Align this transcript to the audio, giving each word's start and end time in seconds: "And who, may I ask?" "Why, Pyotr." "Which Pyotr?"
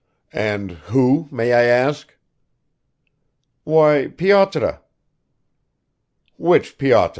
"And 0.33 0.71
who, 0.89 1.27
may 1.31 1.53
I 1.53 1.61
ask?" 1.65 2.17
"Why, 3.65 4.07
Pyotr." 4.07 4.79
"Which 6.37 6.79
Pyotr?" 6.79 7.09